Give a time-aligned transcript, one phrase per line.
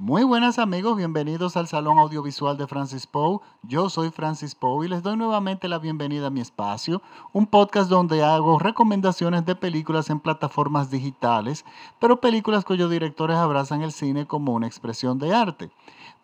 [0.00, 3.40] Muy buenas amigos, bienvenidos al Salón Audiovisual de Francis Poe.
[3.64, 7.90] Yo soy Francis Poe y les doy nuevamente la bienvenida a mi espacio, un podcast
[7.90, 11.64] donde hago recomendaciones de películas en plataformas digitales,
[11.98, 15.68] pero películas cuyos directores abrazan el cine como una expresión de arte.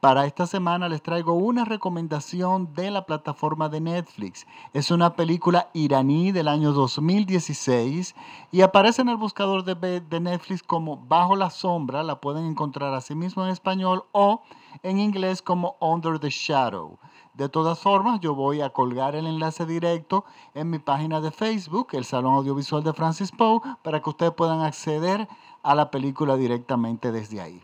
[0.01, 4.47] Para esta semana les traigo una recomendación de la plataforma de Netflix.
[4.75, 8.15] Es una película iraní del año 2016
[8.53, 12.03] y aparece en el buscador de, Netflix como Bajo la Sombra.
[12.03, 13.64] La pueden encontrar así mismo en español
[14.13, 14.43] o
[14.83, 16.99] en inglés como Under the Shadow.
[17.35, 20.25] De todas formas, yo voy a colgar el enlace directo
[20.55, 24.61] en mi página de Facebook, el Salón Audiovisual de Francis Poe, para que ustedes puedan
[24.61, 25.27] acceder
[25.63, 27.61] a la película directamente desde ahí.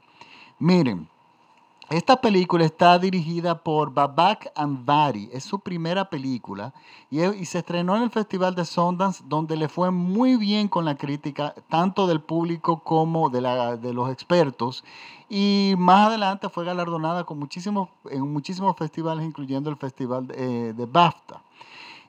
[0.59, 1.09] Miren,
[1.91, 6.73] esta película está dirigida por Babak Anvari, es su primera película
[7.11, 10.97] y, se estrenó en el Festival de Sundance donde le fue muy bien con la
[10.97, 13.41] crítica tanto del público como de,
[13.93, 14.85] los expertos
[15.29, 20.87] y más adelante fue galardonada con muchísimos, en muchísimos festivales incluyendo el Festival de eh,
[20.89, 21.43] BAFTA.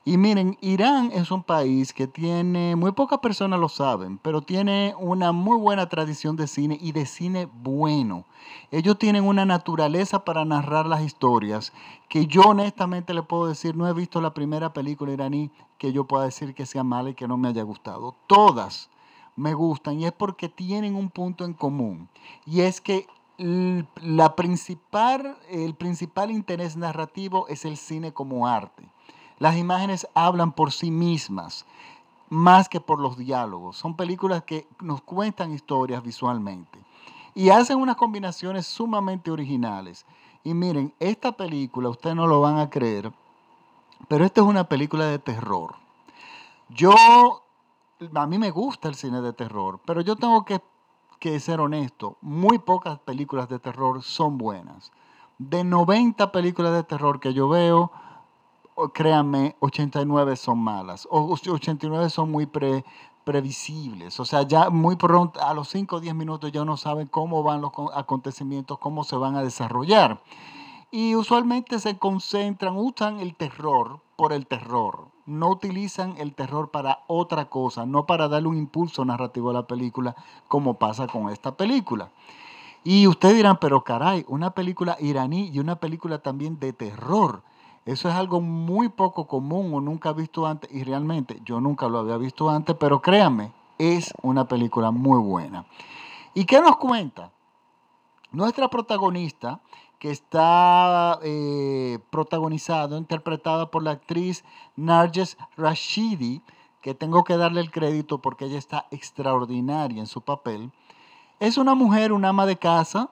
[0.04, 4.96] Y miren, Irán es un país que tiene, muy pocas personas lo saben, pero tiene
[4.98, 8.24] una muy buena tradición de cine y de cine bueno.
[8.72, 11.72] Ellos tienen una naturaleza para narrar las historias
[12.08, 16.04] que yo honestamente le puedo decir, no he visto la primera película iraní que yo
[16.04, 18.16] pueda decir que sea mala y que no me haya gustado.
[18.26, 18.90] Todas
[19.36, 22.08] me gustan y es porque tienen un punto en común.
[22.44, 23.06] Y es que
[23.38, 28.82] la principal, el principal interés narrativo es el cine como arte.
[29.42, 31.66] Las imágenes hablan por sí mismas,
[32.28, 33.76] más que por los diálogos.
[33.76, 36.78] Son películas que nos cuentan historias visualmente.
[37.34, 40.06] Y hacen unas combinaciones sumamente originales.
[40.44, 43.12] Y miren, esta película, ustedes no lo van a creer,
[44.06, 45.74] pero esta es una película de terror.
[46.68, 46.94] Yo,
[48.14, 50.62] a mí me gusta el cine de terror, pero yo tengo que,
[51.18, 54.92] que ser honesto, muy pocas películas de terror son buenas.
[55.38, 57.90] De 90 películas de terror que yo veo,
[58.92, 62.46] créanme, 89 son malas, o 89 son muy
[63.24, 67.06] previsibles, o sea, ya muy pronto, a los 5 o 10 minutos ya no saben
[67.06, 70.22] cómo van los acontecimientos, cómo se van a desarrollar.
[70.90, 76.98] Y usualmente se concentran, usan el terror por el terror, no utilizan el terror para
[77.06, 80.14] otra cosa, no para darle un impulso narrativo a la película,
[80.48, 82.10] como pasa con esta película.
[82.84, 87.42] Y ustedes dirán, pero caray, una película iraní y una película también de terror
[87.84, 91.98] eso es algo muy poco común o nunca visto antes y realmente yo nunca lo
[91.98, 95.66] había visto antes, pero créanme, es una película muy buena.
[96.34, 97.32] ¿Y qué nos cuenta?
[98.30, 99.60] Nuestra protagonista,
[99.98, 104.44] que está eh, protagonizada, interpretada por la actriz
[104.76, 106.42] Narges Rashidi,
[106.80, 110.72] que tengo que darle el crédito porque ella está extraordinaria en su papel,
[111.40, 113.10] es una mujer, una ama de casa,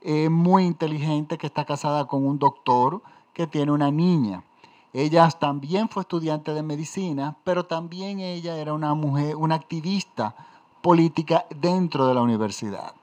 [0.00, 4.44] eh, muy inteligente, que está casada con un doctor, que tiene una niña.
[4.92, 10.34] Ella también fue estudiante de medicina, pero también ella era una mujer, una activista
[10.82, 12.94] política dentro de la universidad.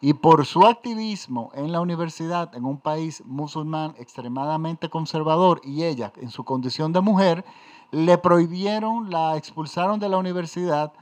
[0.00, 6.12] Y por su activismo en la universidad, en un país musulmán extremadamente conservador, y ella,
[6.16, 7.44] en su condición de mujer,
[7.92, 10.92] le prohibieron, la expulsaron de la universidad.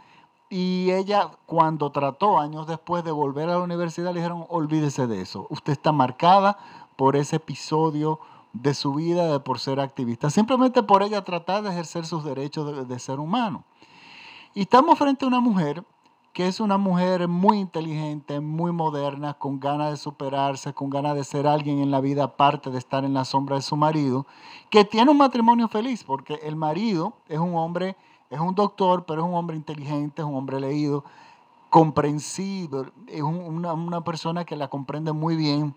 [0.50, 5.22] Y ella, cuando trató años después de volver a la universidad, le dijeron, olvídese de
[5.22, 5.46] eso.
[5.48, 6.58] Usted está marcada
[6.96, 8.20] por ese episodio
[8.52, 12.98] de su vida por ser activista, simplemente por ella tratar de ejercer sus derechos de,
[12.98, 13.64] ser humano.
[14.54, 15.84] Y estamos frente a una mujer
[16.32, 21.24] que es una mujer muy inteligente, muy moderna, con ganas de superarse, con ganas de
[21.24, 24.26] ser alguien en la vida aparte de estar en la sombra de su marido,
[24.70, 27.96] que tiene un matrimonio feliz, porque el marido es un hombre,
[28.30, 31.04] es un doctor, pero es un hombre inteligente, es un hombre leído,
[31.68, 35.74] comprensivo, es una, una persona que la comprende muy bien,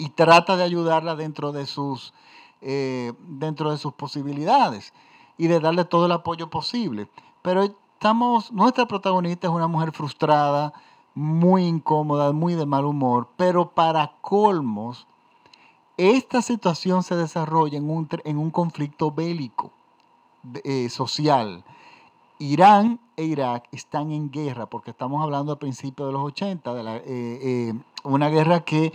[0.00, 2.14] y trata de ayudarla dentro de sus,
[2.62, 4.94] eh, dentro de sus posibilidades
[5.36, 7.06] y de darle todo el apoyo posible.
[7.42, 10.72] Pero estamos, nuestra protagonista es una mujer frustrada,
[11.14, 15.06] muy incómoda, muy de mal humor, pero para colmos,
[15.98, 19.70] esta situación se desarrolla en un, en un conflicto bélico
[20.64, 21.62] eh, social.
[22.38, 26.82] Irán e Irak están en guerra, porque estamos hablando a principios de los 80, de
[26.82, 28.92] la, eh, una guerra que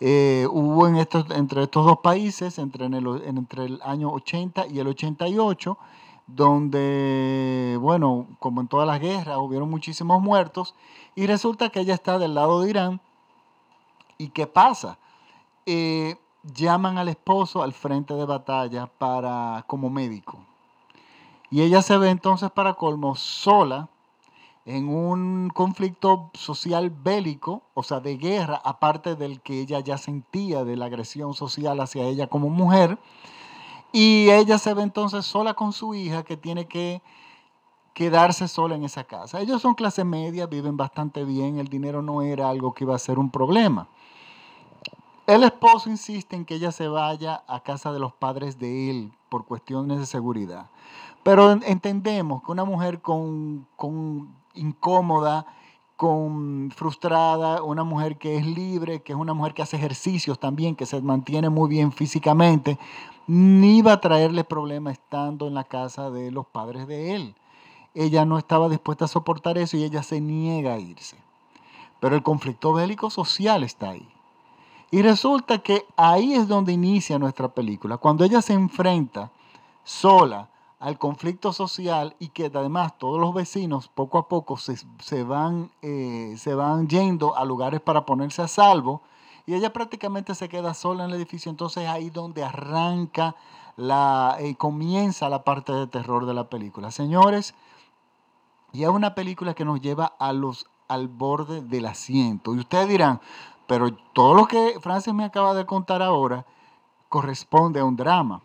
[0.00, 5.78] eh, hubo en estos, entre estos dos países, entre, el, año 80 y el 88,
[6.26, 10.74] donde, bueno, como en todas las guerras, hubieron muchísimos muertos,
[11.14, 13.00] y resulta que ella está del lado de Irán.
[14.18, 14.98] ¿Y qué pasa?
[15.66, 20.38] Eh, llaman al esposo al frente de batalla para, como médico.
[21.50, 23.88] Y ella se ve entonces para colmo sola
[24.66, 30.64] en un conflicto social bélico, o sea, de guerra, aparte del que ella ya sentía
[30.64, 32.98] de la agresión social hacia ella como mujer.
[33.92, 37.00] Y ella se ve entonces sola con su hija que tiene que
[37.94, 39.40] quedarse sola en esa casa.
[39.40, 42.98] Ellos son clase media, viven bastante bien, el dinero no era algo que iba a
[42.98, 43.88] ser un problema.
[45.28, 49.12] El esposo insiste en que ella se vaya a casa de los padres de él
[49.28, 50.66] por cuestiones de seguridad.
[51.22, 55.46] Pero entendemos que una mujer con, con incómoda,
[55.96, 60.76] con frustrada, una mujer que es libre, que es una mujer que hace ejercicios también,
[60.76, 62.78] que se mantiene muy bien físicamente,
[63.26, 67.34] ni iba a traerle problema estando en la casa de los padres de él.
[67.94, 71.16] Ella no estaba dispuesta a soportar eso y ella se niega a irse.
[71.98, 74.06] Pero el conflicto bélico social está ahí.
[74.90, 79.30] Y resulta que ahí es donde inicia nuestra película, cuando ella se enfrenta
[79.82, 85.70] sola al conflicto social y que además todos los vecinos poco a poco se, van,
[85.82, 89.02] eh, se van yendo a lugares para ponerse a salvo
[89.46, 93.36] y ella prácticamente se queda sola en el edificio, entonces ahí donde arranca
[93.76, 96.90] la, eh, comienza la parte de terror de la película.
[96.90, 97.54] Señores,
[98.72, 102.54] y es una película que nos lleva a los, al borde del asiento.
[102.54, 103.20] Y ustedes dirán,
[103.66, 106.44] pero todo lo que Francis me acaba de contar ahora
[107.08, 108.42] corresponde a un drama.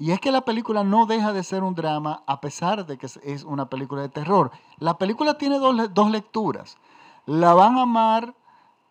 [0.00, 3.04] Y es que la película no deja de ser un drama a pesar de que
[3.04, 4.50] es una película de terror.
[4.78, 6.78] La película tiene dos, lecturas.
[7.26, 8.34] La van a amar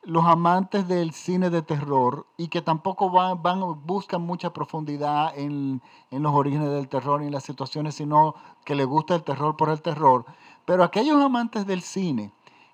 [0.03, 5.81] los amantes del cine de terror y que tampoco van, van buscan mucha profundidad en,
[6.11, 9.57] en, los orígenes del terror y en las situaciones, sino que les gusta el terror
[9.57, 10.25] por el terror.
[10.65, 12.31] Pero aquellos amantes del cine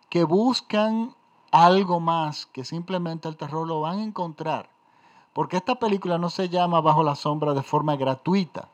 [0.10, 1.16] que buscan
[1.52, 4.75] algo más que simplemente el terror lo van a encontrar.
[5.36, 8.70] Porque esta película no se llama Bajo la sombra de forma gratuita.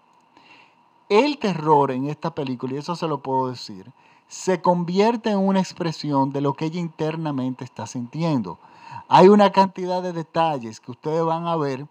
[1.09, 3.91] El terror en esta película, y eso se lo puedo decir,
[4.27, 8.59] se convierte en una expresión de lo que ella internamente está sintiendo.
[9.07, 11.87] Hay una cantidad de detalles que ustedes van a ver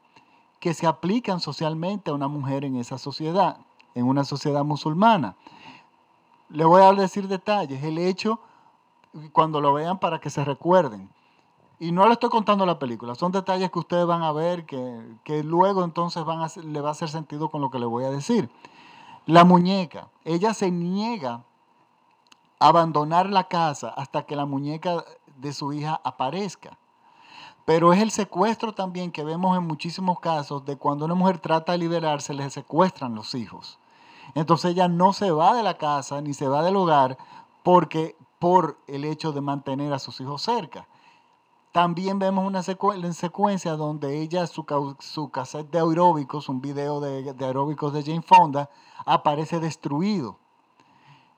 [0.60, 3.56] que se aplican socialmente a una mujer en esa sociedad,
[3.96, 5.34] en una sociedad musulmana.
[6.48, 7.82] Le voy a decir detalles.
[7.82, 8.38] El hecho
[9.32, 11.10] cuando lo vean para que se recuerden.
[11.82, 15.42] Y no le estoy contando la película, son detalles que ustedes van a ver que,
[15.42, 18.10] luego entonces van a, le va a hacer sentido con lo que le voy a
[18.10, 18.50] decir.
[19.24, 21.42] La muñeca, ella se niega
[22.58, 25.06] a abandonar la casa hasta que la muñeca
[25.38, 26.76] de su hija aparezca.
[27.64, 31.72] Pero es el secuestro también que vemos en muchísimos casos de cuando una mujer trata
[31.72, 33.78] de liberarse, le secuestran los hijos.
[34.34, 37.16] Entonces ella no se va de la casa ni se va del hogar
[37.62, 40.86] porque por el hecho de mantener a sus hijos cerca.
[41.72, 44.66] También vemos una secuencia donde ella, su,
[44.98, 48.70] su cassette de aeróbicos, un video de, de aeróbicos de Jane Fonda,
[49.06, 50.38] aparece destruido.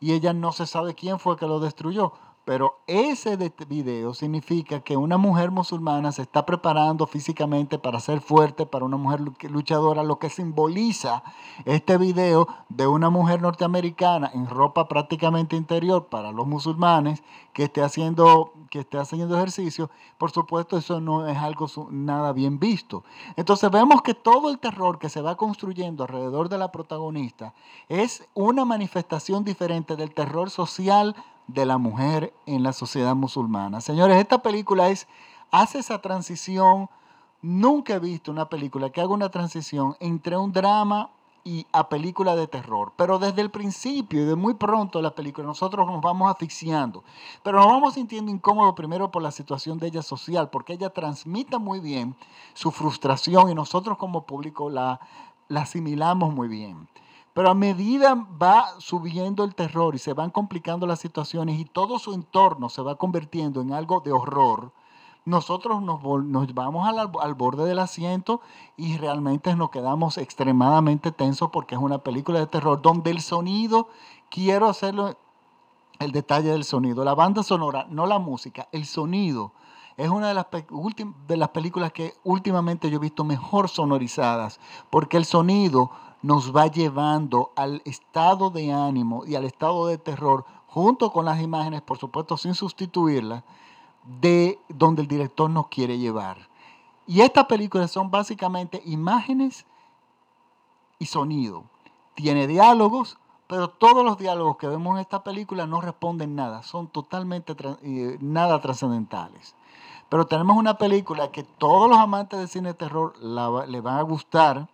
[0.00, 2.14] Y ella no se sabe quién fue que lo destruyó.
[2.44, 3.37] Pero ese
[3.69, 8.97] video significa que una mujer musulmana se está preparando físicamente para ser fuerte, para una
[8.97, 11.23] mujer luchadora, lo que simboliza
[11.67, 17.23] este video de una mujer norteamericana en ropa prácticamente interior para los musulmanes
[17.53, 19.91] que esté haciendo, que haciendo ejercicio.
[20.19, 23.05] Por supuesto, eso no es algo nada bien visto.
[23.37, 27.55] Entonces vemos que todo el terror que se va construyendo alrededor de la protagonista
[27.89, 31.15] es una manifestación diferente del terror social
[31.53, 33.81] de la mujer en la sociedad musulmana.
[33.81, 35.07] Señores, esta película es,
[35.51, 36.89] hace esa transición,
[37.41, 41.11] nunca he visto una película que haga una transición entre un drama
[41.44, 42.93] y a película de terror.
[42.97, 47.03] Pero desde el principio y de muy pronto la película nosotros nos vamos asfixiando.
[47.43, 51.59] Pero nos vamos sintiendo incómodos primero por la situación de ella social, porque ella transmite
[51.59, 52.15] muy bien
[52.55, 55.01] su frustración y nosotros como público la,
[55.49, 56.89] la asimilamos muy bien.
[57.34, 61.98] Pero a medida va subiendo el terror y se van complicando las situaciones y todo
[61.98, 64.72] su entorno se va convirtiendo en algo de horror,
[65.24, 66.03] nosotros nos,
[66.53, 68.41] vamos al, borde del asiento
[68.77, 73.89] y realmente nos quedamos extremadamente tensos porque es una película de terror donde el sonido,
[74.31, 75.17] quiero hacerlo,
[76.01, 79.53] el detalle del sonido, la banda sonora, no la música, el sonido.
[79.96, 80.46] Es una de las,
[81.29, 84.58] de las películas que últimamente yo he visto mejor sonorizadas,
[84.91, 90.44] porque el sonido nos va llevando al estado de ánimo y al estado de terror,
[90.69, 93.43] junto con las imágenes, por supuesto, sin sustituirlas,
[94.20, 96.48] de donde el director nos quiere llevar.
[97.06, 99.67] Y estas películas son básicamente imágenes
[100.98, 101.64] y sonido.
[102.14, 106.86] Tiene diálogos, pero todos los diálogos que vemos en esta película no responden nada, son
[106.86, 109.55] totalmente eh, nada trascendentales.
[110.08, 114.02] Pero tenemos una película que todos los amantes de cine de terror le van a
[114.02, 114.69] gustar,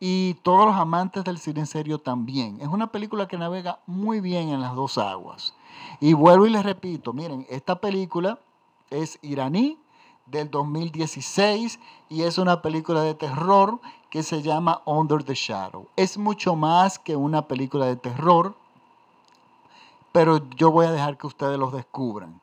[0.00, 2.60] y todos los amantes del cine serio también.
[2.60, 5.54] Es una película que navega muy bien en las dos aguas.
[6.00, 8.38] Y vuelvo y les repito, miren, esta película
[8.90, 9.78] es iraní
[10.26, 15.88] del 2016 y es una película de terror que se llama Under the Shadow.
[15.96, 18.54] Es mucho más que una película de terror,
[20.12, 22.40] pero yo voy a dejar que ustedes los descubran.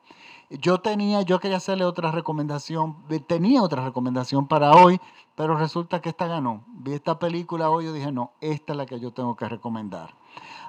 [0.50, 5.00] Yo tenía, yo quería hacerle otra recomendación, tenía otra recomendación para hoy,
[5.34, 6.64] pero resulta que esta ganó.
[6.68, 10.14] Vi esta película hoy y dije, no, esta es la que yo tengo que recomendar.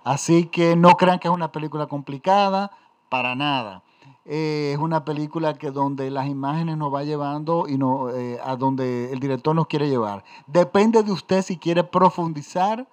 [0.04, 2.72] Así que no crean que es una película complicada,
[3.10, 3.84] para nada.
[4.26, 8.56] Eh, es una película que donde las imágenes nos va llevando y no, eh, a
[8.56, 10.24] donde el director nos quiere llevar.
[10.48, 12.88] Depende de usted si quiere profundizar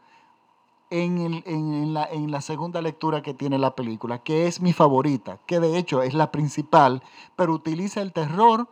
[1.03, 5.77] en, la, la, segunda lectura que tiene la película, que es mi favorita, que de
[5.77, 7.03] hecho es la principal,
[7.35, 8.69] pero utiliza el terror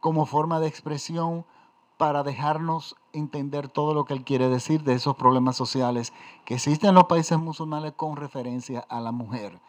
[0.00, 1.44] como forma de expresión
[1.96, 6.12] para dejarnos entender todo lo que él quiere decir de esos problemas sociales
[6.44, 9.60] que existen en los países musulmanes con referencia a la mujer.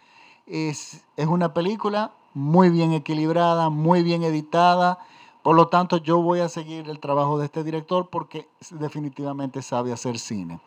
[0.48, 5.00] Es, es una película muy bien equilibrada, muy bien editada.
[5.43, 9.93] Por lo tanto, yo voy a seguir el trabajo de este director porque definitivamente sabe
[9.93, 10.60] hacer cine.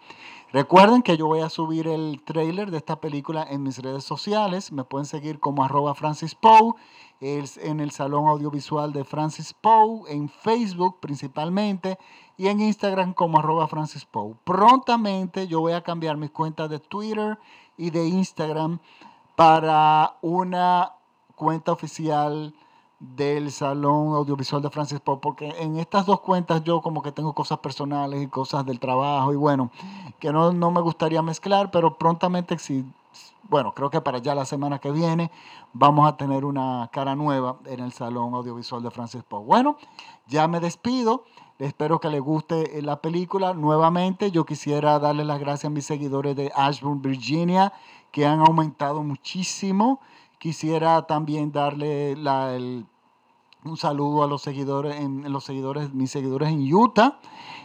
[0.53, 4.73] Recuerden que yo voy a subir el trailer de esta película en mis redes sociales.
[4.73, 6.75] Me pueden seguir como arroba Francis Poe,
[7.21, 11.99] en el Salón Audiovisual de Francis Poe, en Facebook principalmente,
[12.37, 14.35] y en Instagram como arroba Francis Poe.
[14.45, 17.39] Prontamente yo voy a cambiar mis cuentas de Twitter
[17.77, 18.81] y de Instagram
[19.37, 20.93] para una
[21.37, 22.55] cuenta oficial
[23.03, 27.35] del Salón Audiovisual de Francis Poe, porque en estas dos cuentas yo como que tengo
[27.35, 29.71] cosas personales y cosas del trabajo y bueno,
[30.21, 32.85] que no, no me gustaría mezclar, pero prontamente si,
[33.49, 35.33] bueno, creo que para ya la semana que viene
[35.73, 39.45] vamos a tener una cara nueva en el Salón Audiovisual de Francis Poe.
[39.45, 39.77] Bueno,
[40.29, 41.25] ya me despido.
[41.59, 43.53] Espero que les guste la película.
[43.53, 47.73] Nuevamente, yo quisiera darle las gracias a mis seguidores de Ashburn, Virginia,
[48.11, 50.01] que han aumentado muchísimo.
[50.39, 52.17] Quisiera también darle
[53.65, 57.19] un saludo a los seguidores, en, los seguidores, mis seguidores en Utah,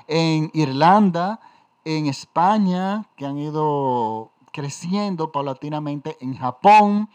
[0.07, 1.39] en Irlanda,
[1.85, 7.09] en España, que han ido creciendo paulatinamente, en Japón.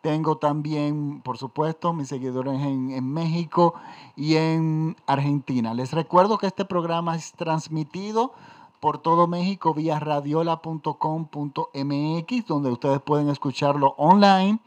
[0.00, 3.74] Tengo también, por supuesto, mis seguidores en, en, México
[4.14, 5.74] y en Argentina.
[5.74, 8.32] Les recuerdo que este programa es transmitido
[8.80, 14.60] por todo México vía radiola.com.mx, donde ustedes pueden escucharlo online.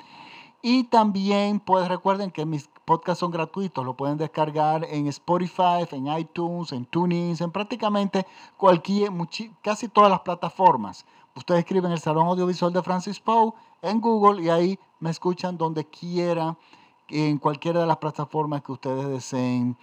[0.61, 6.07] Y también, pues recuerden que mis podcasts son gratuitos, lo pueden descargar en Spotify, en
[6.07, 8.27] iTunes, en TuneIn, en prácticamente
[8.57, 9.11] cualquier,
[9.61, 11.05] casi todas las plataformas.
[11.35, 15.85] Ustedes escriben el Salón Audiovisual de Francis Poe en Google y ahí me escuchan donde
[15.85, 16.57] quieran,
[17.11, 19.77] en cualquiera de las plataformas que ustedes deseen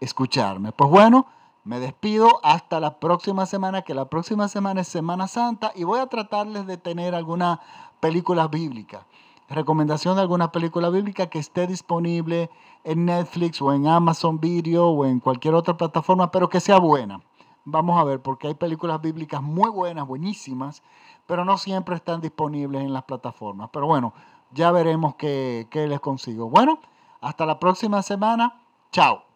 [0.00, 0.72] escucharme.
[0.72, 1.26] Pues bueno,
[1.64, 6.00] me despido hasta la próxima semana, que la próxima semana es Semana Santa y voy
[6.00, 7.60] a tratarles de tener alguna
[8.00, 9.06] película bíblica.
[9.52, 12.48] Recomendación de alguna película bíblica que esté disponible
[12.84, 17.20] en Netflix o en Amazon Video o en cualquier otra plataforma, pero que sea buena.
[17.64, 20.82] Vamos a ver, porque hay películas bíblicas muy buenas, buenísimas,
[21.26, 23.68] pero no siempre están disponibles en las plataformas.
[23.72, 24.14] Pero bueno,
[24.52, 26.48] ya veremos qué, les consigo.
[26.48, 26.80] Bueno,
[27.20, 28.62] hasta la próxima semana.
[28.90, 29.31] Chao.